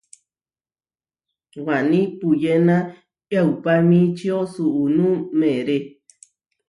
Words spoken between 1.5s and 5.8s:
Waní puyéna yaupamíčio suunú meeré.